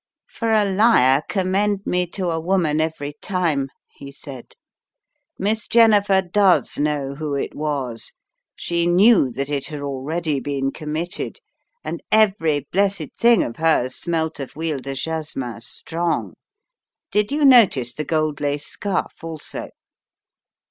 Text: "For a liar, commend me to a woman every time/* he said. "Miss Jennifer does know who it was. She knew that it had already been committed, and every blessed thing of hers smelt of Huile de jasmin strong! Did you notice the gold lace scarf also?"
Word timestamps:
"For 0.25 0.49
a 0.49 0.65
liar, 0.65 1.21
commend 1.29 1.81
me 1.85 2.07
to 2.07 2.31
a 2.31 2.39
woman 2.39 2.81
every 2.81 3.13
time/* 3.21 3.67
he 3.91 4.11
said. 4.11 4.55
"Miss 5.37 5.67
Jennifer 5.67 6.23
does 6.23 6.79
know 6.79 7.13
who 7.13 7.35
it 7.35 7.53
was. 7.53 8.13
She 8.55 8.87
knew 8.87 9.31
that 9.33 9.47
it 9.51 9.67
had 9.67 9.81
already 9.83 10.39
been 10.39 10.71
committed, 10.71 11.37
and 11.83 12.01
every 12.11 12.61
blessed 12.71 13.13
thing 13.15 13.43
of 13.43 13.57
hers 13.57 13.93
smelt 13.95 14.39
of 14.39 14.53
Huile 14.53 14.79
de 14.81 14.95
jasmin 14.95 15.61
strong! 15.61 16.33
Did 17.11 17.31
you 17.31 17.45
notice 17.45 17.93
the 17.93 18.03
gold 18.03 18.41
lace 18.41 18.65
scarf 18.65 19.23
also?" 19.23 19.69